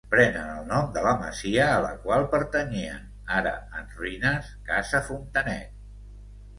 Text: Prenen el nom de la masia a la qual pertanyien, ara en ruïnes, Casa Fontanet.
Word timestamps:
Prenen 0.11 0.45
el 0.53 0.63
nom 0.69 0.87
de 0.95 1.03
la 1.07 1.11
masia 1.23 1.67
a 1.75 1.75
la 1.83 1.91
qual 2.07 2.27
pertanyien, 2.33 3.05
ara 3.43 3.55
en 3.83 3.95
ruïnes, 4.01 4.53
Casa 4.73 5.07
Fontanet. 5.13 5.81